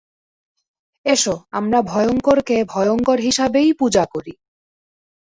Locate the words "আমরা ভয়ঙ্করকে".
1.51-2.57